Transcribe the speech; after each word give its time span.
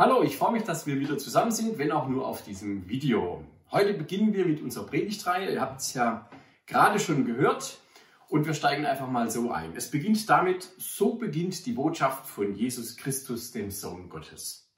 Hallo, 0.00 0.22
ich 0.22 0.38
freue 0.38 0.52
mich, 0.52 0.62
dass 0.62 0.86
wir 0.86 0.98
wieder 0.98 1.18
zusammen 1.18 1.50
sind, 1.50 1.76
wenn 1.76 1.92
auch 1.92 2.08
nur 2.08 2.26
auf 2.26 2.42
diesem 2.42 2.88
Video. 2.88 3.44
Heute 3.70 3.92
beginnen 3.92 4.32
wir 4.32 4.46
mit 4.46 4.62
unserer 4.62 4.86
Predigtreihe. 4.86 5.52
Ihr 5.52 5.60
habt 5.60 5.82
es 5.82 5.92
ja 5.92 6.26
gerade 6.64 6.98
schon 6.98 7.26
gehört 7.26 7.76
und 8.30 8.46
wir 8.46 8.54
steigen 8.54 8.86
einfach 8.86 9.10
mal 9.10 9.30
so 9.30 9.50
ein. 9.50 9.76
Es 9.76 9.90
beginnt 9.90 10.26
damit, 10.30 10.66
so 10.78 11.16
beginnt 11.16 11.66
die 11.66 11.72
Botschaft 11.72 12.26
von 12.26 12.54
Jesus 12.54 12.96
Christus, 12.96 13.52
dem 13.52 13.70
Sohn 13.70 14.08
Gottes. 14.08 14.72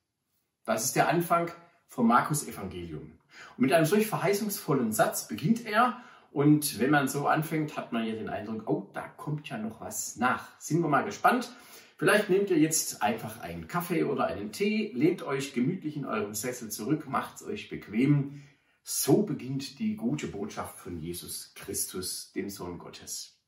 Das 0.65 0.87
ist 0.87 0.97
der 0.97 1.09
Anfang 1.09 1.53
vom 1.87 2.09
Markus 2.09 2.49
Evangelium. 2.49 3.13
Und 3.57 3.63
mit 3.63 3.73
einem 3.73 3.87
solch 3.87 4.09
verheißungsvollen 4.09 4.91
Satz 4.91 5.29
beginnt 5.29 5.65
er 5.65 6.03
und 6.33 6.81
wenn 6.81 6.91
man 6.91 7.07
so 7.07 7.29
anfängt, 7.29 7.77
hat 7.77 7.93
man 7.93 8.05
ja 8.05 8.15
den 8.17 8.29
Eindruck, 8.29 8.69
oh, 8.69 8.91
da 8.93 9.03
kommt 9.03 9.49
ja 9.49 9.57
noch 9.57 9.81
was 9.81 10.17
nach. 10.17 10.49
Sind 10.59 10.83
wir 10.83 10.89
mal 10.89 11.05
gespannt. 11.05 11.53
Vielleicht 11.97 12.31
nehmt 12.31 12.51
ihr 12.51 12.59
jetzt 12.59 13.03
einfach 13.03 13.41
einen 13.41 13.69
Kaffee 13.69 14.05
oder 14.05 14.27
einen 14.27 14.53
Tee, 14.53 14.93
lehnt 14.95 15.23
euch 15.23 15.55
gemütlich 15.55 15.97
in 15.97 16.05
eurem 16.05 16.35
Sessel 16.35 16.71
zurück, 16.71 17.09
macht 17.09 17.37
es 17.37 17.45
euch 17.45 17.69
bequem. 17.69 18.43
So 18.83 19.23
beginnt 19.23 19.79
die 19.79 19.95
gute 19.95 20.27
Botschaft 20.27 20.79
von 20.79 20.99
Jesus 20.99 21.53
Christus, 21.55 22.33
dem 22.33 22.51
Sohn 22.51 22.79
Gottes. 22.79 23.39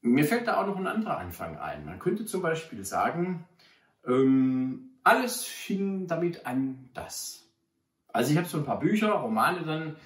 Mir 0.00 0.24
fällt 0.24 0.48
da 0.48 0.60
auch 0.60 0.66
noch 0.66 0.76
ein 0.76 0.88
anderer 0.88 1.18
Anfang 1.18 1.56
ein. 1.58 1.84
Man 1.84 2.00
könnte 2.00 2.26
zum 2.26 2.42
Beispiel 2.42 2.84
sagen, 2.84 3.46
ähm, 4.04 4.98
alles 5.04 5.44
fing 5.44 6.08
damit 6.08 6.46
an, 6.46 6.90
dass. 6.94 7.48
Also 8.08 8.32
ich 8.32 8.36
habe 8.36 8.48
so 8.48 8.58
ein 8.58 8.64
paar 8.64 8.80
Bücher, 8.80 9.12
Romane 9.12 9.62
dann, 9.62 9.96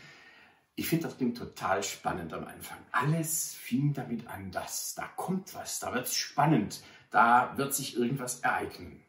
ich 0.74 0.88
finde, 0.88 1.04
das 1.04 1.16
klingt 1.16 1.38
total 1.38 1.82
spannend 1.82 2.34
am 2.34 2.45
Anfang. 2.46 2.78
Alles 2.92 3.54
fing 3.54 3.95
damit 3.95 4.26
an, 4.28 4.51
dass 4.51 4.95
da 4.95 5.06
kommt 5.16 5.54
was, 5.54 5.80
da 5.80 5.95
wird 5.95 6.06
es 6.06 6.15
spannend, 6.15 6.82
da 7.10 7.56
wird 7.56 7.74
sich 7.74 7.96
irgendwas 7.96 8.41
ereignen. 8.41 9.02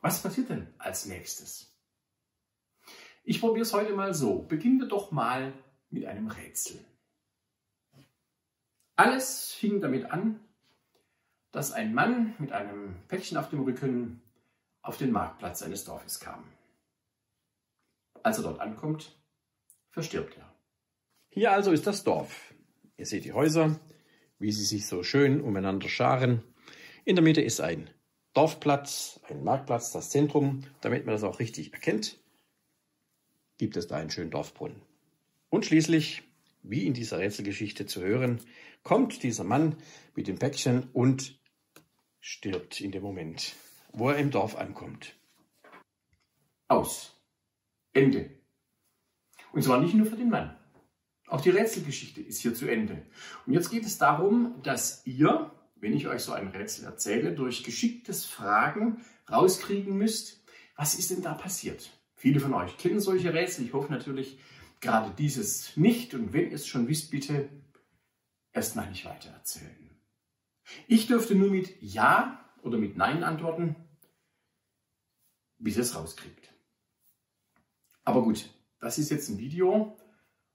Was 0.00 0.22
passiert 0.22 0.48
denn 0.48 0.72
als 0.78 1.06
nächstes? 1.06 1.70
Ich 3.22 3.40
probiere 3.40 3.62
es 3.62 3.72
heute 3.72 3.94
mal 3.94 4.14
so. 4.14 4.42
Beginnen 4.42 4.80
wir 4.80 4.88
doch 4.88 5.10
mal 5.10 5.52
mit 5.90 6.06
einem 6.06 6.28
Rätsel. 6.28 6.84
Alles 8.96 9.52
fing 9.52 9.80
damit 9.80 10.10
an, 10.10 10.40
dass 11.52 11.72
ein 11.72 11.94
Mann 11.94 12.34
mit 12.38 12.52
einem 12.52 12.96
Päckchen 13.08 13.38
auf 13.38 13.50
dem 13.50 13.60
Rücken 13.60 14.22
auf 14.82 14.96
den 14.96 15.10
Marktplatz 15.10 15.62
eines 15.62 15.84
Dorfes 15.84 16.20
kam. 16.20 16.44
Als 18.22 18.38
er 18.38 18.44
dort 18.44 18.60
ankommt, 18.60 19.16
verstirbt 19.90 20.36
er. 20.36 20.54
Hier 21.28 21.52
also 21.52 21.72
ist 21.72 21.86
das 21.86 22.04
Dorf. 22.04 22.54
Ihr 22.96 23.06
seht 23.06 23.24
die 23.24 23.32
Häuser, 23.32 23.78
wie 24.38 24.52
sie 24.52 24.64
sich 24.64 24.86
so 24.86 25.02
schön 25.02 25.40
umeinander 25.40 25.88
scharen. 25.88 26.42
In 27.04 27.16
der 27.16 27.22
Mitte 27.24 27.40
ist 27.40 27.60
ein 27.60 27.90
Dorfplatz, 28.34 29.20
ein 29.28 29.42
Marktplatz, 29.42 29.92
das 29.92 30.10
Zentrum. 30.10 30.62
Damit 30.80 31.06
man 31.06 31.14
das 31.14 31.24
auch 31.24 31.38
richtig 31.38 31.72
erkennt, 31.72 32.18
gibt 33.58 33.76
es 33.76 33.86
da 33.86 33.96
einen 33.96 34.10
schönen 34.10 34.30
Dorfbrunnen. 34.30 34.82
Und 35.48 35.66
schließlich, 35.66 36.22
wie 36.62 36.86
in 36.86 36.94
dieser 36.94 37.18
Rätselgeschichte 37.18 37.86
zu 37.86 38.02
hören, 38.02 38.40
kommt 38.82 39.22
dieser 39.22 39.44
Mann 39.44 39.76
mit 40.14 40.28
dem 40.28 40.38
Päckchen 40.38 40.88
und 40.92 41.38
stirbt 42.20 42.80
in 42.80 42.92
dem 42.92 43.02
Moment, 43.02 43.54
wo 43.92 44.10
er 44.10 44.18
im 44.18 44.30
Dorf 44.30 44.56
ankommt. 44.56 45.16
Aus. 46.68 47.16
Ende. 47.92 48.30
Und 49.52 49.64
zwar 49.64 49.80
nicht 49.80 49.94
nur 49.94 50.06
für 50.06 50.16
den 50.16 50.30
Mann. 50.30 50.56
Auch 51.26 51.40
die 51.40 51.50
Rätselgeschichte 51.50 52.20
ist 52.20 52.40
hier 52.40 52.54
zu 52.54 52.68
Ende. 52.68 53.06
Und 53.46 53.52
jetzt 53.52 53.70
geht 53.70 53.84
es 53.84 53.98
darum, 53.98 54.60
dass 54.62 55.04
ihr, 55.06 55.50
wenn 55.80 55.94
ich 55.94 56.06
euch 56.08 56.22
so 56.22 56.32
ein 56.32 56.48
Rätsel 56.48 56.84
erzähle, 56.84 57.32
durch 57.32 57.64
geschicktes 57.64 58.24
Fragen 58.24 59.04
rauskriegen 59.30 59.96
müsst, 59.96 60.44
was 60.76 60.94
ist 60.94 61.10
denn 61.10 61.22
da 61.22 61.34
passiert? 61.34 61.90
Viele 62.14 62.40
von 62.40 62.54
euch 62.54 62.76
kennen 62.76 63.00
solche 63.00 63.32
Rätsel. 63.32 63.64
Ich 63.64 63.72
hoffe 63.72 63.92
natürlich 63.92 64.38
gerade 64.80 65.12
dieses 65.16 65.76
nicht. 65.76 66.14
Und 66.14 66.32
wenn 66.32 66.50
ihr 66.50 66.54
es 66.54 66.66
schon 66.66 66.88
wisst, 66.88 67.10
bitte 67.10 67.48
erst 68.52 68.76
mal 68.76 68.88
nicht 68.88 69.04
weiter 69.04 69.30
erzählen. 69.30 69.90
Ich 70.86 71.06
dürfte 71.06 71.34
nur 71.34 71.50
mit 71.50 71.80
Ja 71.80 72.44
oder 72.62 72.78
mit 72.78 72.96
Nein 72.96 73.24
antworten, 73.24 73.76
bis 75.58 75.76
ihr 75.76 75.82
es 75.82 75.94
rauskriegt. 75.94 76.52
Aber 78.04 78.22
gut, 78.22 78.50
das 78.80 78.98
ist 78.98 79.10
jetzt 79.10 79.28
ein 79.28 79.38
Video 79.38 79.96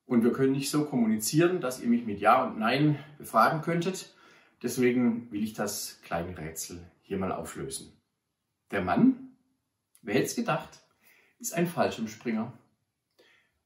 und 0.06 0.24
wir 0.24 0.32
können 0.32 0.54
nicht 0.54 0.70
so 0.70 0.86
kommunizieren, 0.86 1.62
dass 1.62 1.82
ihr 1.82 1.88
mich 1.88 2.06
mit 2.06 2.20
Ja 2.20 2.46
und 2.46 2.60
Nein 2.60 3.00
befragen 3.18 3.62
könntet. 3.62 4.15
Deswegen 4.66 5.32
will 5.32 5.44
ich 5.44 5.54
das 5.54 6.02
kleine 6.02 6.36
Rätsel 6.36 6.84
hier 7.04 7.20
mal 7.20 7.32
auflösen. 7.32 7.94
Der 8.72 8.82
Mann, 8.82 9.38
wer 10.02 10.16
hätte 10.16 10.26
es 10.26 10.36
gedacht, 10.36 10.82
ist 11.38 11.54
ein 11.54 11.68
Fallschirmspringer. 11.68 12.52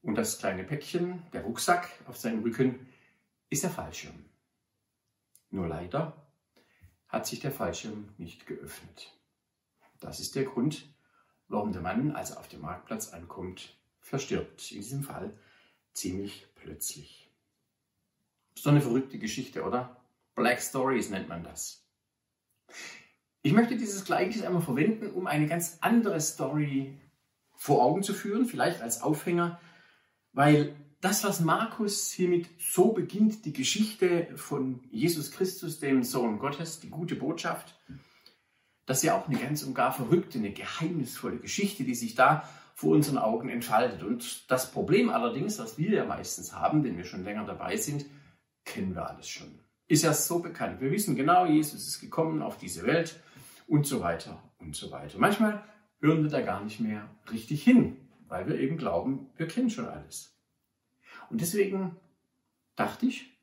Und 0.02 0.16
das 0.16 0.40
kleine 0.40 0.66
Päckchen, 0.66 1.24
der 1.32 1.44
Rucksack 1.44 1.90
auf 2.06 2.18
seinem 2.18 2.44
Rücken, 2.44 2.90
ist 3.50 3.64
der 3.64 3.70
Fallschirm. 3.70 4.26
Nur 5.52 5.70
leider 5.70 6.28
hat 7.08 7.26
sich 7.26 7.40
der 7.40 7.52
Fallschirm 7.52 8.10
nicht 8.18 8.46
geöffnet. 8.46 9.18
Das 10.02 10.20
ist 10.20 10.36
der 10.36 10.44
Grund, 10.44 10.86
warum 11.48 11.72
der 11.72 11.82
Mann, 11.82 12.12
als 12.12 12.32
er 12.32 12.40
auf 12.42 12.50
dem 12.50 12.60
Marktplatz 12.60 13.14
ankommt, 13.14 13.80
verstirbt. 14.02 14.70
In 14.74 14.82
diesem 14.82 15.04
Fall 15.04 15.34
ziemlich 15.94 16.46
plötzlich. 16.56 17.32
So 18.54 18.70
eine 18.70 18.82
verrückte 18.82 19.18
Geschichte, 19.18 19.64
oder? 19.64 19.96
Black 20.40 20.62
Stories 20.62 21.10
nennt 21.10 21.28
man 21.28 21.44
das. 21.44 21.86
Ich 23.42 23.52
möchte 23.52 23.76
dieses 23.76 24.06
Gleichnis 24.06 24.42
einmal 24.42 24.62
verwenden, 24.62 25.12
um 25.12 25.28
eine 25.28 25.48
ganz 25.48 25.80
andere 25.82 26.22
Story 26.22 26.98
vor 27.58 27.84
Augen 27.84 28.04
zu 28.04 28.14
führen, 28.14 28.46
vielleicht 28.46 28.82
als 28.82 29.02
Aufhänger, 29.02 29.60
weil 30.32 30.78
das, 31.02 31.26
was 31.26 31.42
Markus 31.42 32.12
hiermit 32.12 32.48
so 32.58 32.94
beginnt, 32.94 33.44
die 33.44 33.52
Geschichte 33.52 34.30
von 34.38 34.82
Jesus 34.92 35.32
Christus, 35.32 35.80
dem 35.80 36.04
Sohn 36.04 36.40
Gottes, 36.40 36.80
die 36.80 36.90
gute 36.90 37.18
Botschaft, 37.18 37.78
das 38.86 39.00
ist 39.00 39.04
ja 39.04 39.18
auch 39.20 39.28
eine 39.28 39.38
ganz 39.38 39.64
und 39.64 39.74
gar 39.74 39.92
verrückte, 39.92 40.40
eine 40.40 40.54
geheimnisvolle 40.54 41.40
Geschichte, 41.40 41.84
die 41.84 41.96
sich 41.96 42.16
da 42.16 42.48
vor 42.76 42.96
unseren 42.96 43.18
Augen 43.18 43.50
entfaltet. 43.50 44.04
Und 44.04 44.50
das 44.50 44.72
Problem 44.72 45.10
allerdings, 45.10 45.60
was 45.60 45.78
wir 45.78 45.92
ja 45.92 46.06
meistens 46.06 46.54
haben, 46.54 46.86
wenn 46.86 46.96
wir 46.96 47.04
schon 47.04 47.26
länger 47.26 47.44
dabei 47.44 47.76
sind, 47.76 48.06
kennen 48.64 48.96
wir 48.96 49.10
alles 49.10 49.28
schon. 49.28 49.60
Ist 49.90 50.04
ja 50.04 50.14
so 50.14 50.38
bekannt. 50.38 50.82
Wir 50.82 50.92
wissen 50.92 51.16
genau, 51.16 51.48
Jesus 51.48 51.88
ist 51.88 52.00
gekommen 52.00 52.44
auf 52.44 52.60
diese 52.60 52.86
Welt 52.86 53.20
und 53.68 53.88
so 53.88 54.02
weiter 54.02 54.42
und 54.60 54.76
so 54.76 54.92
weiter. 54.92 55.18
Manchmal 55.18 55.64
hören 56.00 56.22
wir 56.22 56.30
da 56.30 56.42
gar 56.42 56.64
nicht 56.64 56.80
mehr 56.80 57.10
richtig 57.32 57.64
hin, 57.64 57.98
weil 58.28 58.48
wir 58.48 58.60
eben 58.60 58.78
glauben, 58.78 59.32
wir 59.36 59.48
kennen 59.48 59.72
schon 59.72 59.88
alles. 59.88 60.38
Und 61.32 61.42
deswegen 61.42 61.96
dachte 62.76 63.08
ich, 63.08 63.36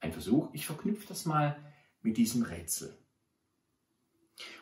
ein 0.00 0.12
Versuch, 0.12 0.50
ich 0.52 0.66
verknüpfe 0.66 1.06
das 1.06 1.24
mal 1.24 1.56
mit 2.02 2.16
diesem 2.16 2.42
Rätsel. 2.42 2.92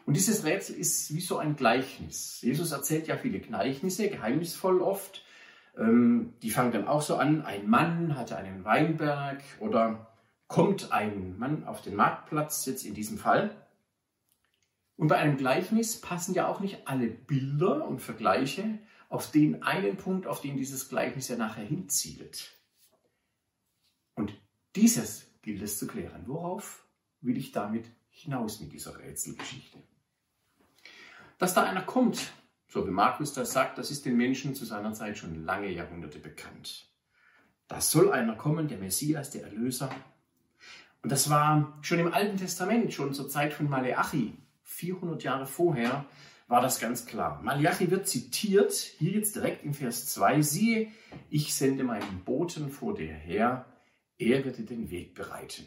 Und 0.05 0.19
dieses 0.19 0.45
Rätsel 0.45 0.77
ist 0.77 1.15
wie 1.15 1.23
so 1.23 1.39
ein 1.39 1.57
Gleichnis. 1.57 2.43
Jesus 2.43 2.73
erzählt 2.73 3.07
ja 3.07 3.17
viele 3.17 3.41
Gleichnisse, 3.41 4.11
geheimnisvoll 4.11 4.83
oft. 4.83 5.25
Ähm, 5.79 6.35
die 6.43 6.51
fangen 6.51 6.73
dann 6.73 6.87
auch 6.87 7.01
so 7.01 7.17
an, 7.17 7.47
ein 7.47 7.67
Mann 7.67 8.15
hatte 8.15 8.37
einen 8.37 8.63
Weinberg 8.63 9.43
oder 9.59 10.14
kommt 10.49 10.93
ein 10.93 11.39
Mann 11.39 11.65
auf 11.65 11.83
den 11.83 11.97
Marktplatz, 11.97 12.67
jetzt 12.67 12.85
in 12.85 12.95
diesem 12.95 13.19
Fall. 13.19 13.67
Und 14.97 15.09
bei 15.09 15.17
einem 15.17 15.37
Gleichnis 15.37 16.01
passen 16.01 16.35
ja 16.35 16.47
auch 16.47 16.61
nicht 16.61 16.87
alle 16.87 17.09
Bilder 17.09 17.87
und 17.87 18.01
Vergleiche 18.01 18.79
auf 19.09 19.31
den 19.31 19.63
einen 19.63 19.97
Punkt, 19.97 20.27
auf 20.27 20.41
den 20.41 20.57
dieses 20.57 20.89
Gleichnis 20.89 21.29
ja 21.29 21.37
nachher 21.37 21.65
hinzielt. 21.65 22.53
Und 24.15 24.33
dieses 24.77 25.27
gilt 25.43 25.63
es 25.63 25.79
zu 25.79 25.87
klären. 25.87 26.27
Worauf 26.27 26.87
will 27.21 27.37
ich 27.37 27.53
damit 27.53 27.87
hinaus 28.15 28.61
mit 28.61 28.73
dieser 28.73 28.99
Rätselgeschichte. 28.99 29.79
Dass 31.39 31.55
da 31.55 31.65
einer 31.65 31.83
kommt, 31.83 32.33
so 32.69 32.87
wie 32.87 32.91
Markus 32.91 33.33
das 33.33 33.53
sagt, 33.53 33.79
das 33.79 33.91
ist 33.91 34.05
den 34.05 34.17
Menschen 34.17 34.55
zu 34.55 34.65
seiner 34.65 34.93
Zeit 34.93 35.19
schon 35.19 35.45
lange 35.45 35.71
Jahrhunderte 35.71 36.19
bekannt. 36.19 36.89
Da 37.67 37.81
soll 37.81 38.13
einer 38.13 38.37
kommen, 38.37 38.69
der 38.69 38.79
Messias, 38.79 39.31
der 39.31 39.45
Erlöser. 39.45 39.91
Und 41.05 41.13
das 41.13 41.29
war 41.29 41.79
schon 41.83 41.99
im 41.99 42.15
Alten 42.15 42.39
Testament, 42.39 42.95
schon 42.95 43.13
zur 43.13 43.29
Zeit 43.29 43.53
von 43.53 43.69
Maleachi, 43.69 44.39
400 44.63 45.23
Jahre 45.23 45.47
vorher, 45.47 46.07
war 46.49 46.63
das 46.63 46.81
ganz 46.81 47.05
klar. 47.05 47.43
Malachi 47.43 47.91
wird 47.91 48.09
zitiert, 48.09 48.73
hier 48.73 49.13
jetzt 49.13 49.37
direkt 49.37 49.65
in 49.65 49.75
Vers 49.75 50.07
2, 50.15 50.41
siehe, 50.41 50.91
ich 51.29 51.55
sende 51.55 51.85
meinen 51.85 52.25
Boten 52.25 52.71
vor 52.71 52.95
dir 52.95 53.13
her, 53.13 53.67
er 54.17 54.47
wird 54.47 54.57
dir 54.57 54.65
den 54.65 54.91
Weg 54.91 55.15
bereiten. 55.15 55.67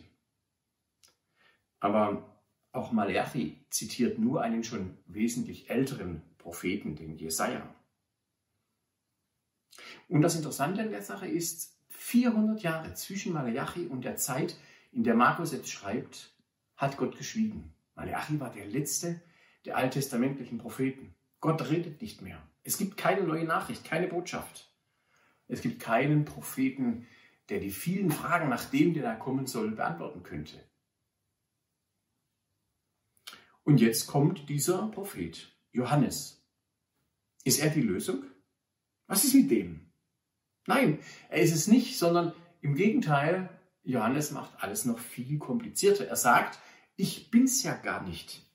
Aber 1.80 2.42
auch 2.72 2.92
Malachi 2.92 3.64
zitiert 3.70 4.18
nur 4.18 4.42
einen 4.42 4.64
schon 4.64 4.98
wesentlich 5.06 5.70
älteren 5.70 6.24
Propheten, 6.40 6.96
den 6.96 7.16
Jesaja. 7.16 7.76
Und 10.08 10.24
das 10.24 10.36
Interessante 10.36 10.82
an 10.82 10.90
der 10.90 11.04
Sache 11.04 11.28
ist, 11.28 11.78
400 11.90 12.64
Jahre 12.64 12.96
zwischen 12.96 13.34
Malachi 13.34 13.86
und 13.86 14.04
der 14.04 14.16
Zeit, 14.16 14.58
in 14.92 15.04
der 15.04 15.16
Markus 15.16 15.52
jetzt 15.52 15.70
schreibt, 15.70 16.34
hat 16.76 16.98
Gott 16.98 17.18
geschwiegen. 17.18 17.74
Malachi 17.96 18.40
war 18.40 18.52
der 18.52 18.66
letzte 18.66 19.22
der 19.66 19.78
alttestamentlichen 19.78 20.58
Propheten. 20.58 21.16
Gott 21.40 21.70
redet 21.70 22.02
nicht 22.02 22.22
mehr. 22.22 22.42
Es 22.64 22.78
gibt 22.78 22.98
keine 22.98 23.24
neue 23.24 23.44
Nachricht, 23.44 23.84
keine 23.84 24.08
Botschaft. 24.08 24.72
Es 25.48 25.62
gibt 25.62 25.82
keinen 25.82 26.26
Propheten, 26.26 27.08
der 27.50 27.60
die 27.60 27.72
vielen 27.72 28.12
Fragen 28.12 28.50
nach 28.50 28.66
dem, 28.66 28.94
der 28.94 29.04
da 29.04 29.16
kommen 29.16 29.48
soll, 29.48 29.72
beantworten 29.72 30.24
könnte. 30.24 30.64
Und 33.64 33.82
jetzt 33.82 34.08
kommt 34.08 34.48
dieser 34.50 34.88
Prophet, 34.88 35.54
Johannes. 35.72 36.46
Ist 37.44 37.60
er 37.60 37.70
die 37.70 37.82
Lösung? 37.82 38.24
Was 39.08 39.24
ist 39.24 39.34
mit 39.34 39.52
dem? 39.52 39.92
Nein, 40.66 41.00
er 41.30 41.42
ist 41.42 41.54
es 41.54 41.68
nicht, 41.68 41.98
sondern 41.98 42.34
im 42.62 42.76
Gegenteil, 42.76 43.50
Johannes 43.88 44.32
macht 44.32 44.52
alles 44.62 44.84
noch 44.84 45.00
viel 45.00 45.40
komplizierter. 45.40 46.06
Er 46.08 46.18
sagt, 46.18 46.60
ich 46.98 47.32
bin's 47.32 47.64
ja 47.64 47.74
gar 47.74 48.04
nicht. 48.04 48.46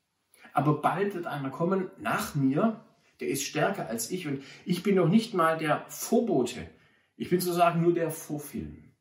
Aber 0.53 0.83
bald 0.83 1.15
wird 1.15 1.27
einer 1.27 1.49
kommen 1.49 1.91
nach 1.97 2.35
mir, 2.35 2.85
der 3.19 3.29
ist 3.29 3.43
stärker 3.43 3.87
als 3.87 4.11
ich 4.11 4.27
und 4.29 4.45
ich 4.67 4.83
bin 4.83 4.95
noch 4.95 5.09
nicht 5.09 5.33
mal 5.33 5.57
der 5.57 5.87
Vorbote. 5.89 6.69
Ich 7.17 7.31
bin 7.31 7.41
sozusagen 7.41 7.81
nur 7.81 7.95
der 7.95 8.11
Vorfilm. 8.11 8.93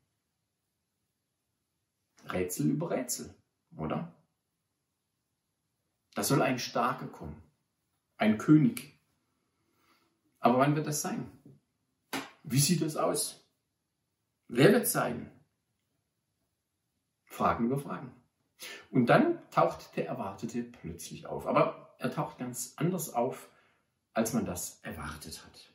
Rätsel 2.29 2.67
über 2.67 2.91
Rätsel, 2.91 3.33
oder? 3.75 4.15
Da 6.13 6.23
soll 6.23 6.41
ein 6.41 6.59
Starker 6.59 7.07
kommen, 7.07 7.41
ein 8.15 8.37
König. 8.37 8.97
Aber 10.39 10.59
wann 10.59 10.77
wird 10.77 10.87
das 10.87 11.01
sein? 11.01 11.29
Wie 12.43 12.59
sieht 12.59 12.81
das 12.81 12.95
aus? 12.95 13.45
Wer 14.47 14.71
wird 14.71 14.87
sein? 14.87 15.29
Fragen 17.31 17.65
über 17.65 17.77
Fragen. 17.77 18.11
Und 18.91 19.07
dann 19.07 19.39
taucht 19.49 19.95
der 19.95 20.07
Erwartete 20.07 20.63
plötzlich 20.63 21.25
auf. 21.25 21.47
Aber 21.47 21.95
er 21.97 22.11
taucht 22.11 22.37
ganz 22.37 22.73
anders 22.75 23.13
auf, 23.13 23.49
als 24.13 24.33
man 24.33 24.45
das 24.45 24.81
erwartet 24.83 25.43
hat. 25.45 25.71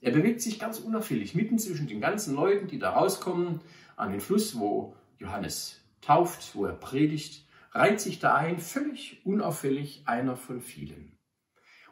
Er 0.00 0.12
bewegt 0.12 0.42
sich 0.42 0.58
ganz 0.58 0.78
unauffällig 0.78 1.34
mitten 1.34 1.58
zwischen 1.58 1.86
den 1.86 2.00
ganzen 2.00 2.34
Leuten, 2.34 2.68
die 2.68 2.78
da 2.78 2.90
rauskommen, 2.90 3.60
an 3.96 4.10
den 4.10 4.20
Fluss, 4.20 4.58
wo 4.58 4.94
Johannes 5.18 5.80
tauft, 6.00 6.54
wo 6.54 6.66
er 6.66 6.74
predigt, 6.74 7.46
reiht 7.70 8.00
sich 8.00 8.18
da 8.18 8.34
ein, 8.34 8.58
völlig 8.58 9.24
unauffällig 9.24 10.02
einer 10.06 10.36
von 10.36 10.60
vielen. 10.60 11.16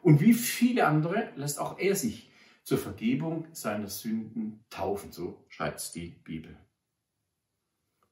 Und 0.01 0.19
wie 0.19 0.33
viele 0.33 0.85
andere 0.85 1.31
lässt 1.35 1.59
auch 1.59 1.79
er 1.79 1.95
sich 1.95 2.29
zur 2.63 2.77
Vergebung 2.77 3.47
seiner 3.53 3.87
Sünden 3.87 4.63
taufen, 4.69 5.11
so 5.11 5.45
schreibt 5.49 5.95
die 5.95 6.09
Bibel. 6.23 6.55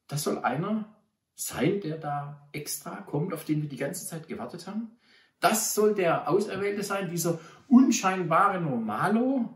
Das 0.09 0.23
soll 0.23 0.39
einer 0.39 0.93
sein, 1.35 1.79
der 1.79 1.97
da 1.97 2.49
extra 2.51 2.97
kommt, 2.97 3.33
auf 3.33 3.45
den 3.45 3.61
wir 3.61 3.69
die 3.69 3.77
ganze 3.77 4.05
Zeit 4.05 4.27
gewartet 4.27 4.67
haben? 4.67 4.91
Das 5.39 5.73
soll 5.73 5.95
der 5.95 6.27
Auserwählte 6.29 6.83
sein, 6.83 7.09
dieser 7.09 7.39
unscheinbare 7.69 8.59
Normalo? 8.59 9.55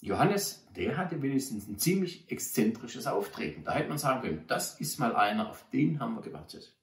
Johannes, 0.00 0.66
der 0.74 0.96
hatte 0.96 1.22
wenigstens 1.22 1.68
ein 1.68 1.78
ziemlich 1.78 2.30
exzentrisches 2.30 3.06
Auftreten. 3.06 3.62
Da 3.64 3.74
hätte 3.74 3.90
man 3.90 3.98
sagen 3.98 4.22
können, 4.22 4.44
das 4.48 4.80
ist 4.80 4.98
mal 4.98 5.14
einer, 5.14 5.48
auf 5.48 5.64
den 5.70 6.00
haben 6.00 6.16
wir 6.16 6.22
gewartet. 6.22 6.74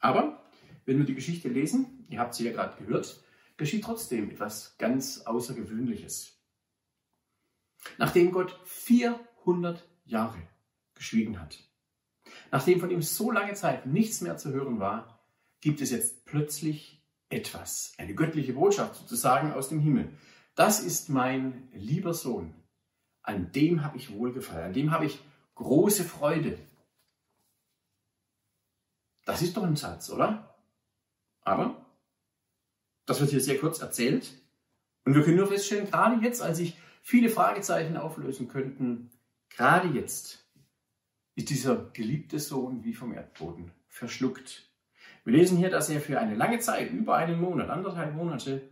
Aber 0.00 0.42
wenn 0.86 0.98
wir 0.98 1.04
die 1.04 1.14
Geschichte 1.14 1.48
lesen, 1.48 2.06
ihr 2.08 2.18
habt 2.18 2.34
sie 2.34 2.46
ja 2.46 2.52
gerade 2.52 2.82
gehört, 2.82 3.22
geschieht 3.56 3.84
trotzdem 3.84 4.30
etwas 4.30 4.76
ganz 4.78 5.20
Außergewöhnliches. 5.20 6.32
Nachdem 7.96 8.32
Gott 8.32 8.58
400 8.64 9.89
Jahre 10.10 10.42
geschwiegen 10.94 11.40
hat. 11.40 11.58
Nachdem 12.50 12.80
von 12.80 12.90
ihm 12.90 13.02
so 13.02 13.30
lange 13.30 13.54
Zeit 13.54 13.86
nichts 13.86 14.20
mehr 14.20 14.36
zu 14.36 14.52
hören 14.52 14.80
war, 14.80 15.20
gibt 15.60 15.80
es 15.80 15.90
jetzt 15.90 16.24
plötzlich 16.24 17.02
etwas, 17.28 17.92
eine 17.96 18.14
göttliche 18.14 18.54
Botschaft 18.54 18.96
sozusagen 18.96 19.52
aus 19.52 19.68
dem 19.68 19.80
Himmel. 19.80 20.12
Das 20.54 20.80
ist 20.80 21.08
mein 21.08 21.68
lieber 21.72 22.12
Sohn. 22.12 22.54
An 23.22 23.52
dem 23.52 23.84
habe 23.84 23.96
ich 23.96 24.12
Wohlgefallen, 24.12 24.66
an 24.66 24.72
dem 24.72 24.90
habe 24.90 25.06
ich 25.06 25.22
große 25.54 26.04
Freude. 26.04 26.58
Das 29.24 29.42
ist 29.42 29.56
doch 29.56 29.62
ein 29.62 29.76
Satz, 29.76 30.10
oder? 30.10 30.56
Aber 31.42 31.86
das 33.06 33.20
wird 33.20 33.30
hier 33.30 33.40
sehr 33.40 33.58
kurz 33.58 33.80
erzählt. 33.80 34.32
Und 35.04 35.14
wir 35.14 35.22
können 35.22 35.36
nur 35.36 35.46
feststellen, 35.46 35.90
gerade 35.90 36.22
jetzt, 36.24 36.42
als 36.42 36.58
sich 36.58 36.76
viele 37.02 37.30
Fragezeichen 37.30 37.96
auflösen 37.96 38.48
könnten, 38.48 39.10
gerade 39.50 39.88
jetzt 39.88 40.46
ist 41.34 41.50
dieser 41.50 41.90
geliebte 41.92 42.38
Sohn 42.38 42.84
wie 42.84 42.94
vom 42.94 43.12
Erdboden 43.12 43.72
verschluckt. 43.88 44.70
Wir 45.24 45.34
lesen 45.34 45.58
hier, 45.58 45.70
dass 45.70 45.90
er 45.90 46.00
für 46.00 46.18
eine 46.18 46.34
lange 46.34 46.58
Zeit, 46.58 46.90
über 46.90 47.16
einen 47.16 47.40
Monat, 47.40 47.68
anderthalb 47.68 48.14
Monate, 48.14 48.70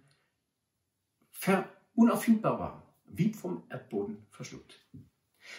unauffindbar 1.95 2.59
war, 2.59 2.95
wie 3.07 3.33
vom 3.33 3.63
Erdboden 3.69 4.27
verschluckt. 4.31 4.87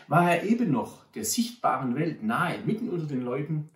War 0.07 0.31
er 0.35 0.43
eben 0.43 0.71
noch 0.71 1.05
der 1.11 1.25
sichtbaren 1.25 1.95
Welt 1.95 2.23
nahe, 2.23 2.59
mitten 2.63 2.89
unter 2.89 3.07
den 3.07 3.21
Leuten, 3.21 3.69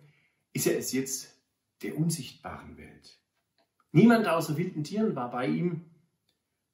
ist 0.52 0.66
er 0.66 0.78
es 0.78 0.92
jetzt 0.92 1.40
der 1.82 1.96
unsichtbaren 1.96 2.76
Welt. 2.76 3.18
Niemand 3.92 4.26
außer 4.26 4.56
wilden 4.56 4.84
Tieren 4.84 5.14
war 5.16 5.30
bei 5.30 5.46
ihm 5.46 5.84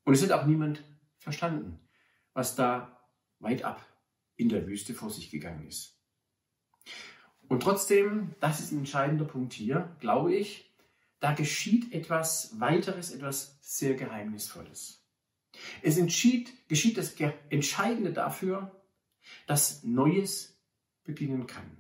und 0.04 0.14
es 0.14 0.22
hat 0.22 0.32
auch 0.32 0.46
niemand 0.46 0.82
verstanden, 1.18 1.78
was 2.32 2.56
da 2.56 2.98
weit 3.38 3.64
ab 3.64 3.84
in 4.40 4.48
der 4.48 4.66
Wüste 4.66 4.94
vor 4.94 5.10
sich 5.10 5.30
gegangen 5.30 5.66
ist. 5.68 5.98
Und 7.48 7.62
trotzdem, 7.62 8.34
das 8.40 8.60
ist 8.60 8.72
ein 8.72 8.78
entscheidender 8.78 9.26
Punkt 9.26 9.52
hier, 9.52 9.94
glaube 10.00 10.34
ich, 10.34 10.72
da 11.18 11.34
geschieht 11.34 11.92
etwas 11.92 12.58
weiteres, 12.58 13.10
etwas 13.10 13.58
sehr 13.60 13.94
Geheimnisvolles. 13.94 15.04
Es 15.82 15.98
entschied, 15.98 16.68
geschieht 16.68 16.96
das 16.96 17.14
Entscheidende 17.50 18.12
dafür, 18.12 18.80
dass 19.46 19.84
Neues 19.84 20.58
beginnen 21.04 21.46
kann. 21.46 21.76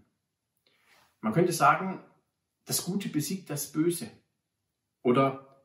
Man 1.22 1.32
könnte 1.32 1.52
sagen, 1.52 2.04
das 2.66 2.84
Gute 2.84 3.08
besiegt 3.08 3.48
das 3.48 3.72
Böse. 3.72 4.10
Oder 5.02 5.64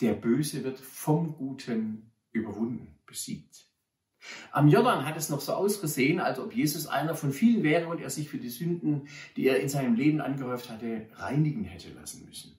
der 0.00 0.12
Böse 0.12 0.62
wird 0.62 0.78
vom 0.78 1.34
Guten 1.34 2.12
überwunden, 2.30 2.96
besiegt. 3.06 3.67
Am 4.50 4.68
Jordan 4.68 5.06
hat 5.06 5.16
es 5.16 5.28
noch 5.28 5.40
so 5.40 5.52
ausgesehen, 5.52 6.20
als 6.20 6.38
ob 6.38 6.54
Jesus 6.54 6.86
einer 6.86 7.14
von 7.14 7.32
vielen 7.32 7.62
wäre 7.62 7.88
und 7.88 8.00
er 8.00 8.10
sich 8.10 8.28
für 8.28 8.38
die 8.38 8.48
Sünden, 8.48 9.08
die 9.36 9.46
er 9.46 9.60
in 9.60 9.68
seinem 9.68 9.94
Leben 9.94 10.20
angehäuft 10.20 10.70
hatte, 10.70 11.08
reinigen 11.14 11.64
hätte 11.64 11.92
lassen 11.92 12.24
müssen. 12.26 12.58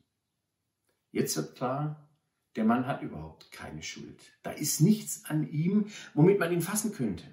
Jetzt 1.12 1.36
wird 1.36 1.56
klar, 1.56 2.10
der 2.56 2.66
Mann 2.66 2.88
hat 2.88 3.02
überhaupt 3.02 3.52
keine 3.52 3.84
Schuld. 3.84 4.20
Da 4.44 4.52
ist 4.52 4.82
nichts 4.82 5.26
an 5.26 5.50
ihm, 5.52 5.88
womit 6.14 6.40
man 6.40 6.52
ihn 6.52 6.62
fassen 6.62 6.94
könnte. 6.94 7.26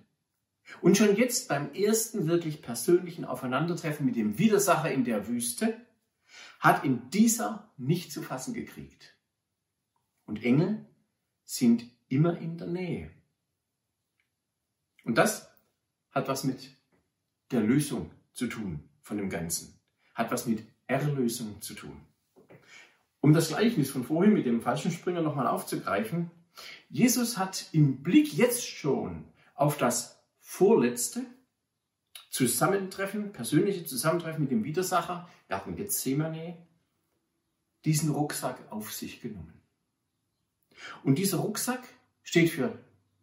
Und 0.80 0.96
schon 0.96 1.16
jetzt 1.16 1.48
beim 1.48 1.72
ersten 1.72 2.26
wirklich 2.26 2.62
persönlichen 2.62 3.24
Aufeinandertreffen 3.24 4.04
mit 4.04 4.16
dem 4.16 4.38
Widersacher 4.38 4.90
in 4.90 5.04
der 5.04 5.28
Wüste 5.28 5.80
hat 6.58 6.84
ihn 6.84 7.08
dieser 7.10 7.72
nicht 7.76 8.12
zu 8.12 8.22
fassen 8.22 8.52
gekriegt. 8.52 9.14
Und 10.24 10.42
Engel 10.42 10.86
sind 11.44 11.84
immer 12.08 12.38
in 12.38 12.58
der 12.58 12.66
Nähe. 12.66 13.10
Und 15.06 15.14
das 15.14 15.48
hat 16.10 16.26
was 16.26 16.42
mit 16.42 16.68
der 17.52 17.60
Lösung 17.60 18.10
zu 18.34 18.48
tun 18.48 18.80
von 19.02 19.16
dem 19.16 19.30
Ganzen. 19.30 19.78
Hat 20.14 20.32
was 20.32 20.46
mit 20.46 20.66
Erlösung 20.88 21.62
zu 21.62 21.74
tun. 21.74 22.00
Um 23.20 23.32
das 23.32 23.48
Gleichnis 23.48 23.90
von 23.90 24.04
vorhin 24.04 24.32
mit 24.32 24.46
dem 24.46 24.60
falschen 24.60 24.90
Springer 24.90 25.22
nochmal 25.22 25.46
aufzugreifen, 25.46 26.32
Jesus 26.88 27.38
hat 27.38 27.66
im 27.72 28.02
Blick 28.02 28.34
jetzt 28.34 28.66
schon 28.66 29.24
auf 29.54 29.78
das 29.78 30.18
vorletzte 30.40 31.24
Zusammentreffen, 32.30 33.32
persönliche 33.32 33.84
Zusammentreffen 33.84 34.42
mit 34.42 34.50
dem 34.50 34.64
Widersacher, 34.64 35.28
Garten 35.48 35.76
Gethsemane, 35.76 36.56
diesen 37.84 38.10
Rucksack 38.10 38.60
auf 38.72 38.92
sich 38.92 39.20
genommen. 39.20 39.62
Und 41.04 41.18
dieser 41.18 41.38
Rucksack 41.38 41.86
steht 42.24 42.50
für 42.50 42.76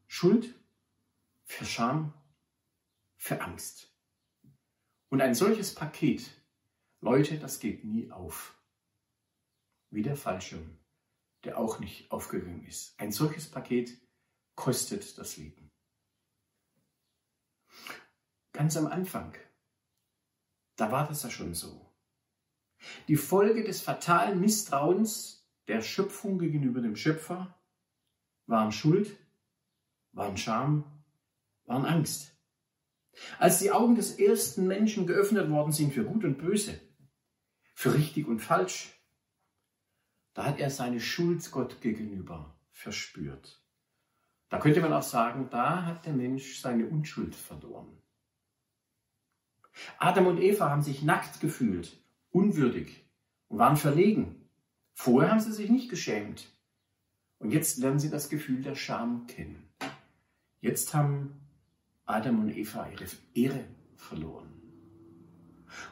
Schuld, 0.07 0.55
für 1.53 1.65
Scham, 1.65 2.13
für 3.15 3.39
Angst. 3.41 3.93
Und 5.09 5.21
ein 5.21 5.35
solches 5.35 5.75
Paket, 5.75 6.29
Leute, 6.99 7.37
das 7.37 7.59
geht 7.59 7.83
nie 7.85 8.11
auf. 8.11 8.57
Wie 9.91 10.01
der 10.01 10.15
Fallschirm, 10.15 10.79
der 11.43 11.59
auch 11.59 11.79
nicht 11.79 12.11
aufgegangen 12.11 12.65
ist. 12.65 12.99
Ein 12.99 13.11
solches 13.11 13.49
Paket 13.49 13.95
kostet 14.55 15.17
das 15.19 15.37
Leben. 15.37 15.69
Ganz 18.51 18.75
am 18.75 18.87
Anfang, 18.87 19.37
da 20.75 20.91
war 20.91 21.07
das 21.07 21.21
ja 21.21 21.29
schon 21.29 21.53
so. 21.53 21.93
Die 23.07 23.15
Folge 23.15 23.63
des 23.63 23.81
fatalen 23.81 24.39
Misstrauens 24.39 25.47
der 25.67 25.81
Schöpfung 25.81 26.39
gegenüber 26.39 26.81
dem 26.81 26.95
Schöpfer 26.95 27.55
waren 28.47 28.71
Schuld, 28.71 29.15
waren 30.11 30.35
Scham 30.35 30.92
waren 31.65 31.85
Angst. 31.85 32.35
Als 33.39 33.59
die 33.59 33.71
Augen 33.71 33.95
des 33.95 34.19
ersten 34.19 34.67
Menschen 34.67 35.05
geöffnet 35.05 35.49
worden 35.49 35.71
sind 35.71 35.93
für 35.93 36.03
Gut 36.03 36.23
und 36.23 36.37
Böse, 36.37 36.79
für 37.75 37.93
richtig 37.93 38.27
und 38.27 38.39
falsch, 38.39 38.93
da 40.33 40.45
hat 40.45 40.59
er 40.59 40.69
seine 40.69 40.99
Schuld 40.99 41.49
Gott 41.51 41.81
gegenüber 41.81 42.57
verspürt. 42.71 43.61
Da 44.49 44.59
könnte 44.59 44.81
man 44.81 44.93
auch 44.93 45.03
sagen, 45.03 45.49
da 45.51 45.85
hat 45.85 46.05
der 46.05 46.13
Mensch 46.13 46.59
seine 46.59 46.87
Unschuld 46.87 47.35
verloren. 47.35 48.01
Adam 49.97 50.27
und 50.27 50.39
Eva 50.39 50.69
haben 50.69 50.83
sich 50.83 51.01
nackt 51.01 51.39
gefühlt, 51.39 51.97
unwürdig 52.29 53.05
und 53.47 53.59
waren 53.59 53.77
verlegen. 53.77 54.49
Vorher 54.93 55.31
haben 55.31 55.39
sie 55.39 55.51
sich 55.51 55.69
nicht 55.69 55.89
geschämt. 55.89 56.51
Und 57.39 57.51
jetzt 57.51 57.79
lernen 57.79 57.99
sie 57.99 58.09
das 58.09 58.29
Gefühl 58.29 58.61
der 58.61 58.75
Scham 58.75 59.27
kennen. 59.27 59.69
Jetzt 60.61 60.93
haben 60.93 61.42
Adam 62.05 62.41
und 62.41 62.55
Eva 62.55 62.89
ihre 62.89 63.07
Ehre 63.33 63.65
verloren. 63.95 64.49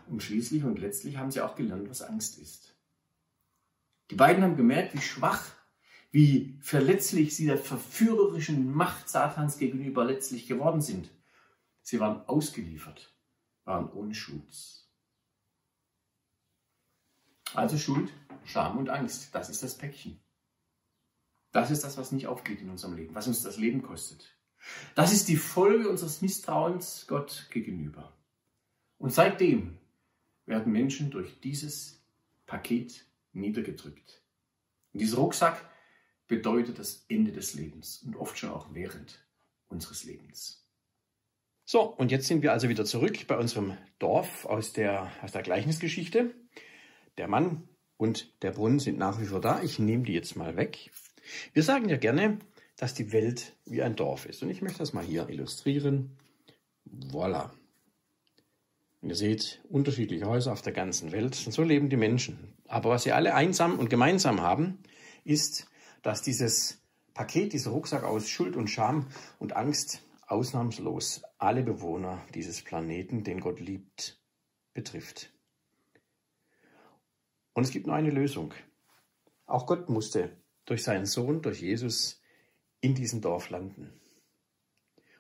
Und 0.08 0.22
schließlich 0.22 0.64
und 0.64 0.80
letztlich 0.80 1.18
haben 1.18 1.32
sie 1.32 1.42
auch 1.42 1.56
gelernt, 1.56 1.90
was 1.90 2.02
Angst 2.02 2.38
ist. 2.40 2.76
Die 4.10 4.16
beiden 4.16 4.44
haben 4.44 4.58
gemerkt, 4.58 4.94
wie 4.94 5.02
schwach, 5.02 5.46
wie 6.12 6.58
verletzlich 6.62 7.36
sie 7.36 7.46
der 7.46 7.58
verführerischen 7.58 8.72
Macht 8.72 9.08
Satans 9.08 9.58
gegenüber 9.58 10.04
letztlich 10.04 10.48
geworden 10.48 10.82
sind. 10.82 11.10
Sie 11.82 12.00
waren 12.00 12.22
ausgeliefert, 12.28 13.16
waren 13.64 13.90
ohne 13.92 14.14
Schutz. 14.14 14.90
Also 17.54 17.78
Schuld, 17.78 18.12
Scham 18.44 18.78
und 18.78 18.90
Angst, 18.90 19.34
das 19.34 19.50
ist 19.50 19.64
das 19.64 19.78
Päckchen. 19.78 20.20
Das 21.52 21.72
ist 21.72 21.84
das, 21.84 21.98
was 21.98 22.12
nicht 22.12 22.28
aufgeht 22.28 22.62
in 22.62 22.70
unserem 22.70 22.96
Leben, 22.96 23.16
was 23.16 23.28
uns 23.28 23.42
das 23.42 23.58
Leben 23.58 23.82
kostet. 23.82 24.38
Das 24.96 25.12
ist 25.12 25.28
die 25.28 25.38
Folge 25.38 25.90
unseres 25.90 26.22
Misstrauens 26.22 27.06
Gott 27.08 27.48
gegenüber. 27.52 28.16
Und 28.98 29.12
seitdem 29.12 29.78
werden 30.46 30.72
Menschen 30.72 31.12
durch 31.12 31.40
dieses 31.40 32.02
Paket 32.46 33.06
niedergedrückt. 33.34 34.22
Und 34.94 35.00
dieser 35.00 35.18
Rucksack 35.18 35.70
bedeutet 36.28 36.80
das 36.80 37.06
Ende 37.10 37.32
des 37.32 37.54
Lebens 37.54 38.04
und 38.04 38.16
oft 38.16 38.38
schon 38.38 38.52
auch 38.52 38.74
während 38.74 39.26
unseres 39.68 40.04
Lebens. 40.04 40.66
So, 41.66 41.82
und 41.84 42.12
jetzt 42.12 42.28
sind 42.28 42.42
wir 42.42 42.52
also 42.52 42.70
wieder 42.70 42.86
zurück 42.86 43.28
bei 43.28 43.38
unserem 43.38 43.78
Dorf 44.00 44.46
aus 44.46 44.74
der, 44.74 45.12
aus 45.22 45.32
der 45.32 45.42
Gleichnisgeschichte. 45.42 46.36
Der 47.18 47.28
Mann 47.28 47.68
und 47.98 48.42
der 48.44 48.52
Brunnen 48.52 48.80
sind 48.80 48.98
nach 48.98 49.22
wie 49.22 49.26
vor 49.26 49.42
da. 49.42 49.62
Ich 49.62 49.80
nehme 49.80 50.04
die 50.04 50.14
jetzt 50.14 50.36
mal 50.36 50.58
weg. 50.58 50.92
Wir 51.54 51.64
sagen 51.64 51.88
ja 51.88 51.98
gerne, 51.98 52.40
dass 52.82 52.96
die 52.96 53.12
Welt 53.12 53.56
wie 53.66 53.84
ein 53.84 53.96
Dorf 53.96 54.26
ist. 54.26 54.42
Und 54.42 54.50
ich 54.50 54.64
möchte 54.64 54.80
das 54.80 54.92
mal 54.92 55.04
hier 55.04 55.30
illustrieren. 55.30 56.18
Voilà. 57.12 57.52
Und 59.02 59.10
ihr 59.10 59.16
seht 59.16 59.62
unterschiedliche 59.70 60.26
Häuser 60.26 60.52
auf 60.52 60.64
der 60.64 60.74
ganzen 60.74 61.12
Welt. 61.12 61.40
Und 61.46 61.52
so 61.52 61.62
leben 61.62 61.92
die 61.92 61.96
Menschen. 61.96 62.56
Aber 62.68 62.90
was 62.90 63.04
sie 63.04 63.12
alle 63.12 63.36
einsam 63.36 63.78
und 63.78 63.92
gemeinsam 63.92 64.42
haben, 64.42 64.80
ist, 65.24 65.68
dass 66.02 66.24
dieses 66.24 66.82
Paket, 67.14 67.54
dieser 67.54 67.70
Rucksack 67.70 68.04
aus 68.04 68.28
Schuld 68.28 68.56
und 68.56 68.68
Scham 68.68 69.10
und 69.38 69.56
Angst 69.56 70.02
ausnahmslos 70.26 71.22
alle 71.38 71.62
Bewohner 71.62 72.26
dieses 72.34 72.64
Planeten, 72.64 73.24
den 73.24 73.42
Gott 73.42 73.60
liebt, 73.60 74.20
betrifft. 74.74 75.32
Und 77.54 77.62
es 77.62 77.70
gibt 77.70 77.86
nur 77.86 77.96
eine 77.96 78.10
Lösung. 78.10 78.56
Auch 79.46 79.68
Gott 79.68 79.88
musste 79.88 80.36
durch 80.66 80.82
seinen 80.82 81.06
Sohn, 81.06 81.44
durch 81.44 81.62
Jesus, 81.62 82.21
in 82.82 82.96
diesem 82.96 83.22
Dorf 83.22 83.50
landen. 83.50 83.94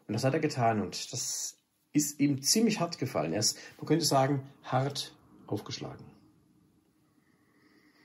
Und 0.07 0.13
das 0.13 0.23
hat 0.23 0.33
er 0.33 0.39
getan 0.39 0.81
und 0.81 1.13
das 1.13 1.57
ist 1.93 2.19
ihm 2.19 2.41
ziemlich 2.41 2.79
hart 2.79 2.97
gefallen. 2.97 3.33
Er 3.33 3.39
ist, 3.39 3.57
man 3.77 3.85
könnte 3.85 4.05
sagen, 4.05 4.49
hart 4.63 5.15
aufgeschlagen. 5.47 6.05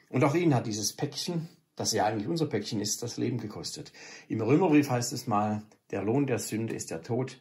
Und 0.08 0.24
auch 0.24 0.34
ihn 0.34 0.54
hat 0.54 0.66
dieses 0.66 0.92
Päckchen, 0.92 1.48
das 1.74 1.92
ja 1.92 2.06
eigentlich 2.06 2.28
unser 2.28 2.46
Päckchen 2.46 2.80
ist, 2.80 3.02
das 3.02 3.16
Leben 3.16 3.38
gekostet. 3.38 3.92
Im 4.28 4.40
Römerbrief 4.40 4.90
heißt 4.90 5.12
es 5.12 5.26
mal, 5.26 5.62
der 5.90 6.02
Lohn 6.02 6.26
der 6.26 6.38
Sünde 6.38 6.74
ist 6.74 6.90
der 6.90 7.02
Tod. 7.02 7.40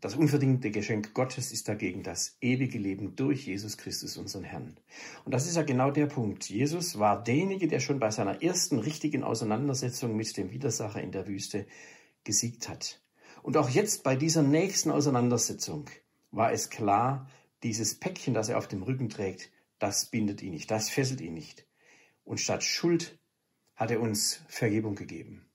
Das 0.00 0.14
unverdiente 0.14 0.70
Geschenk 0.70 1.12
Gottes 1.12 1.52
ist 1.52 1.68
dagegen 1.68 2.02
das 2.02 2.38
ewige 2.40 2.78
Leben 2.78 3.16
durch 3.16 3.46
Jesus 3.46 3.76
Christus, 3.76 4.16
unseren 4.16 4.44
Herrn. 4.44 4.78
Und 5.26 5.34
das 5.34 5.46
ist 5.46 5.56
ja 5.56 5.62
genau 5.62 5.90
der 5.90 6.06
Punkt. 6.06 6.48
Jesus 6.48 6.98
war 6.98 7.22
derjenige, 7.22 7.68
der 7.68 7.80
schon 7.80 8.00
bei 8.00 8.10
seiner 8.10 8.42
ersten 8.42 8.78
richtigen 8.78 9.22
Auseinandersetzung 9.22 10.16
mit 10.16 10.34
dem 10.38 10.52
Widersacher 10.52 11.02
in 11.02 11.12
der 11.12 11.26
Wüste 11.26 11.66
gesiegt 12.24 12.68
hat. 12.68 13.02
Und 13.42 13.58
auch 13.58 13.68
jetzt 13.68 14.02
bei 14.02 14.16
dieser 14.16 14.42
nächsten 14.42 14.90
Auseinandersetzung 14.90 15.90
war 16.30 16.50
es 16.52 16.70
klar, 16.70 17.28
dieses 17.62 17.94
Päckchen, 17.94 18.32
das 18.32 18.48
er 18.48 18.56
auf 18.56 18.68
dem 18.68 18.82
Rücken 18.82 19.10
trägt, 19.10 19.50
das 19.78 20.06
bindet 20.06 20.42
ihn 20.42 20.52
nicht, 20.52 20.70
das 20.70 20.88
fesselt 20.88 21.20
ihn 21.20 21.34
nicht. 21.34 21.66
Und 22.24 22.40
statt 22.40 22.64
Schuld 22.64 23.18
hat 23.74 23.90
er 23.90 24.00
uns 24.00 24.42
Vergebung 24.48 24.94
gegeben. 24.94 25.46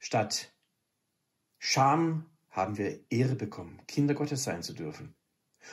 Statt 0.00 0.52
Scham 1.58 2.26
haben 2.52 2.76
wir 2.76 3.00
Ehre 3.10 3.34
bekommen, 3.34 3.80
Kinder 3.88 4.14
Gottes 4.14 4.44
sein 4.44 4.62
zu 4.62 4.74
dürfen. 4.74 5.14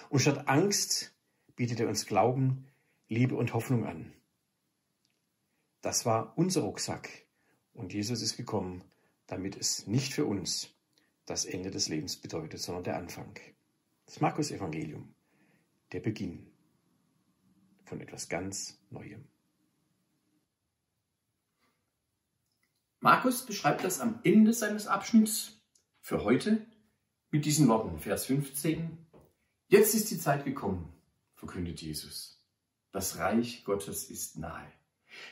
Und 0.09 0.19
statt 0.19 0.47
Angst 0.47 1.13
bietet 1.55 1.79
er 1.79 1.89
uns 1.89 2.05
Glauben, 2.05 2.65
Liebe 3.09 3.35
und 3.35 3.53
Hoffnung 3.53 3.85
an. 3.85 4.13
Das 5.81 6.05
war 6.05 6.33
unser 6.37 6.61
Rucksack. 6.61 7.09
Und 7.73 7.93
Jesus 7.93 8.21
ist 8.21 8.37
gekommen, 8.37 8.83
damit 9.27 9.55
es 9.55 9.87
nicht 9.87 10.13
für 10.13 10.25
uns 10.25 10.73
das 11.25 11.45
Ende 11.45 11.69
des 11.69 11.89
Lebens 11.89 12.17
bedeutet, 12.17 12.59
sondern 12.59 12.83
der 12.83 12.97
Anfang. 12.97 13.37
Das 14.05 14.21
Markus-Evangelium, 14.21 15.13
der 15.91 15.99
Beginn 15.99 16.47
von 17.83 18.01
etwas 18.01 18.29
ganz 18.29 18.79
Neuem. 18.89 19.25
Markus 23.01 23.45
beschreibt 23.45 23.83
das 23.83 23.99
am 23.99 24.19
Ende 24.23 24.53
seines 24.53 24.87
Abschnitts 24.87 25.58
für 26.09 26.23
heute 26.23 26.65
mit 27.29 27.45
diesen 27.45 27.67
Worten, 27.67 27.99
Vers 27.99 28.25
15. 28.25 28.97
Jetzt 29.67 29.93
ist 29.93 30.09
die 30.09 30.17
Zeit 30.17 30.43
gekommen, 30.43 30.91
verkündet 31.35 31.83
Jesus. 31.83 32.43
Das 32.91 33.19
Reich 33.19 33.63
Gottes 33.63 34.09
ist 34.09 34.35
nahe. 34.35 34.65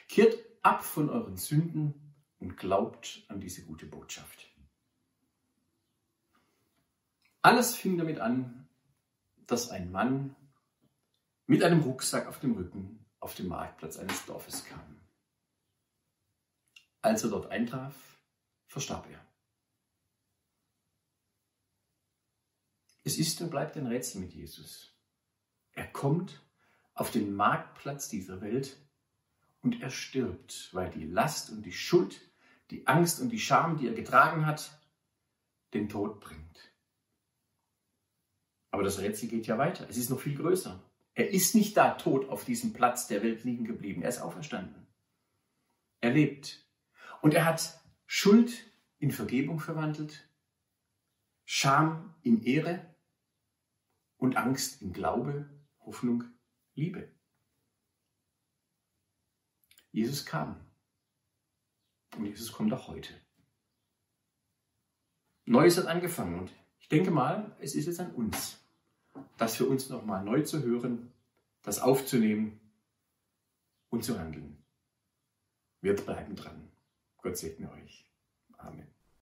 Kehrt 0.07 0.38
ab 0.62 0.84
von 0.84 1.10
euren 1.10 1.36
Sünden 1.36 2.13
und 2.38 2.57
glaubt 2.57 3.25
an 3.27 3.39
diese 3.39 3.65
gute 3.65 3.88
Botschaft. 3.88 4.53
Alles 7.41 7.75
fing 7.75 7.98
damit 7.98 8.19
an, 8.19 8.69
dass 9.48 9.72
ein 9.72 9.91
Mann 9.91 10.36
mit 11.48 11.63
einem 11.63 11.81
Rucksack 11.81 12.27
auf 12.27 12.39
dem 12.39 12.53
Rücken 12.53 13.03
auf 13.19 13.34
den 13.34 13.48
Marktplatz 13.48 13.98
eines 13.98 14.27
Dorfes 14.27 14.63
kam. 14.63 15.01
Als 17.01 17.24
er 17.24 17.31
dort 17.31 17.48
eintraf, 17.48 17.96
verstarb 18.67 19.10
er. 19.10 19.26
Es 23.07 23.17
ist 23.17 23.39
und 23.39 23.51
bleibt 23.51 23.77
ein 23.77 23.87
Rätsel 23.87 24.19
mit 24.19 24.33
Jesus. 24.33 24.93
Er 25.71 25.87
kommt 25.87 26.41
auf 26.93 27.09
den 27.09 27.33
Marktplatz 27.33 28.09
dieser 28.09 28.41
Welt 28.41 28.75
und 29.61 29.81
er 29.81 29.91
stirbt, 29.91 30.71
weil 30.73 30.89
die 30.89 31.05
Last 31.05 31.49
und 31.49 31.65
die 31.65 31.71
Schuld, 31.71 32.19
die 32.69 32.85
Angst 32.85 33.21
und 33.21 33.29
die 33.29 33.39
Scham, 33.39 33.77
die 33.77 33.87
er 33.87 33.93
getragen 33.93 34.45
hat, 34.45 34.77
den 35.73 35.87
Tod 35.87 36.19
bringt. 36.19 36.73
Aber 38.71 38.83
das 38.83 38.99
Rätsel 38.99 39.29
geht 39.29 39.47
ja 39.47 39.57
weiter. 39.57 39.87
Es 39.89 39.95
ist 39.95 40.09
noch 40.09 40.19
viel 40.19 40.35
größer. 40.35 40.83
Er 41.13 41.29
ist 41.29 41.55
nicht 41.55 41.77
da 41.77 41.91
tot 41.91 42.27
auf 42.27 42.43
diesem 42.43 42.73
Platz 42.73 43.07
der 43.07 43.23
Welt 43.23 43.45
liegen 43.45 43.63
geblieben. 43.63 44.01
Er 44.01 44.09
ist 44.09 44.19
auferstanden. 44.19 44.85
Er 46.01 46.11
lebt. 46.11 46.67
Und 47.21 47.33
er 47.33 47.45
hat 47.45 47.81
Schuld 48.05 48.69
in 48.99 49.11
Vergebung 49.11 49.61
verwandelt, 49.61 50.27
Scham 51.45 52.13
in 52.21 52.43
Ehre 52.43 52.97
und 54.17 54.36
Angst 54.38 54.81
in 54.81 54.93
Glaube, 54.93 55.50
Hoffnung, 55.79 56.24
Liebe. 56.75 57.12
Jesus 59.91 60.25
kam. 60.25 60.59
Und 62.17 62.25
Jesus 62.25 62.51
kommt 62.51 62.74
auch 62.74 62.88
heute. 62.88 63.13
Neues 65.45 65.77
hat 65.77 65.86
angefangen 65.86 66.39
und 66.39 66.51
ich 66.79 66.89
denke 66.89 67.12
mal, 67.12 67.55
es 67.59 67.75
ist 67.75 67.86
jetzt 67.86 68.00
an 68.00 68.13
uns, 68.13 68.59
das 69.38 69.55
für 69.55 69.65
uns 69.65 69.89
nochmal 69.89 70.24
neu 70.24 70.41
zu 70.41 70.62
hören, 70.62 71.12
das 71.62 71.79
aufzunehmen 71.79 72.59
und 73.89 74.03
zu 74.03 74.19
handeln. 74.19 74.57
Wir 75.81 75.95
bleiben 75.95 76.36
dran. 76.36 76.69
Gott 77.21 77.38
segne 77.38 77.71
euch. 77.71 78.05
Amen. 78.57 78.97